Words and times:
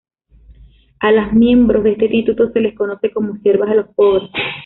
A 0.99 1.11
las 1.11 1.31
miembros 1.31 1.83
de 1.83 1.91
este 1.91 2.05
instituto 2.05 2.51
se 2.51 2.59
les 2.59 2.75
conoce 2.75 3.11
como 3.11 3.37
siervas 3.43 3.69
de 3.69 3.75
los 3.75 3.87
pobres. 3.89 4.31